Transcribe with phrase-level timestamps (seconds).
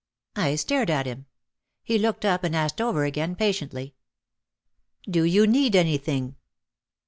[0.35, 1.27] I stared at him.
[1.83, 3.93] He looked up and asked over again, patiently,
[5.07, 6.37] "Do you need anything?"